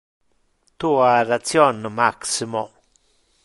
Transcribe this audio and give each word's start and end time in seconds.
Tu 0.77 0.93
ha 1.03 1.11
ration, 1.29 1.79
Maximo. 2.01 2.65